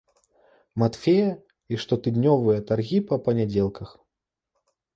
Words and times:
Матфея 0.83 1.27
і 1.75 1.79
штотыднёвыя 1.85 2.59
таргі 2.73 2.99
па 3.13 3.23
панядзелках. 3.27 3.89